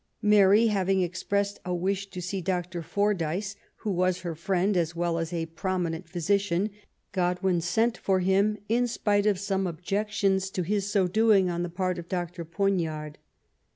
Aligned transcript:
Mary 0.23 0.65
having 0.65 1.03
expressed 1.03 1.59
a 1.63 1.75
wish 1.75 2.09
to 2.09 2.23
see 2.23 2.41
Dr. 2.41 2.81
Fordyce, 2.81 3.55
who 3.75 3.91
was 3.91 4.21
her 4.21 4.33
friend 4.33 4.75
as 4.75 4.95
well 4.95 5.19
as 5.19 5.31
a 5.31 5.45
prominent 5.45 6.09
physician, 6.09 6.71
God 7.11 7.39
win 7.43 7.61
sent 7.61 7.97
for 7.99 8.19
him, 8.19 8.57
in 8.67 8.87
spite 8.87 9.27
of 9.27 9.37
some 9.37 9.67
objections 9.67 10.49
to 10.49 10.63
his 10.63 10.91
so 10.91 11.07
doing 11.07 11.51
on 11.51 11.61
the 11.61 11.69
part 11.69 11.99
of 11.99 12.09
Dr. 12.09 12.43
Poignard. 12.43 13.19